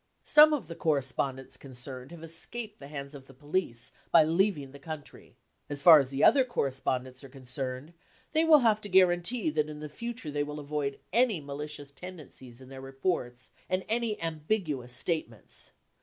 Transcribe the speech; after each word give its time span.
Some 0.23 0.51
of 0.51 0.67
the 0.67 0.73
correspondents 0.73 1.57
concerned 1.57 2.09
have 2.09 2.23
escaped 2.23 2.79
the 2.79 2.87
hands 2.87 3.13
of 3.13 3.27
the 3.27 3.35
police 3.35 3.91
by 4.09 4.23
leaving 4.23 4.71
the 4.71 4.79
country. 4.79 5.35
As 5.69 5.83
far 5.83 5.99
as 5.99 6.09
the 6.09 6.23
other 6.23 6.43
correspondents 6.43 7.23
are 7.23 7.29
concerned, 7.29 7.93
they 8.31 8.43
will 8.43 8.61
have 8.65 8.81
to 8.81 8.89
guarantee 8.89 9.51
that 9.51 9.69
in 9.69 9.87
future 9.89 10.31
they 10.31 10.43
will 10.43 10.59
avoid 10.59 10.97
any 11.13 11.39
malicious 11.39 11.91
tendencies 11.91 12.61
in 12.61 12.69
their 12.69 12.81
reports 12.81 13.51
and 13.69 13.85
any 13.89 14.19
ambiguous 14.23 14.91
statements. 14.91 15.69